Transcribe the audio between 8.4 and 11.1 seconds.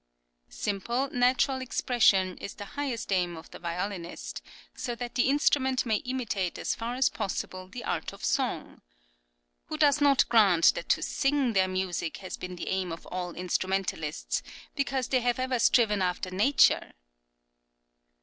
(p. 50); "who does not grant that to